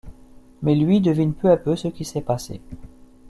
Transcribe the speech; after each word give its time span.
Mais 0.63 0.73
lui, 0.73 0.99
devine 0.99 1.35
peu 1.35 1.51
à 1.51 1.57
peu 1.57 1.75
ce 1.75 1.87
qui 1.87 2.05
s'est 2.05 2.21
passé. 2.23 2.59